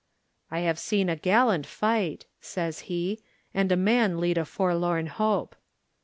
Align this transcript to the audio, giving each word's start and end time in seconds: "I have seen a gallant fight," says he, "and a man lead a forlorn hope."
"I 0.49 0.61
have 0.61 0.79
seen 0.79 1.09
a 1.09 1.15
gallant 1.15 1.67
fight," 1.67 2.25
says 2.39 2.79
he, 2.89 3.19
"and 3.53 3.71
a 3.71 3.77
man 3.77 4.19
lead 4.19 4.39
a 4.39 4.45
forlorn 4.45 5.05
hope." 5.05 5.55